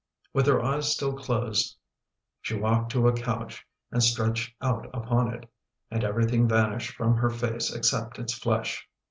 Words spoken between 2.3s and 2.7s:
she